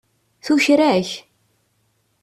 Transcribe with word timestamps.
Tuker-ak. 0.45 1.09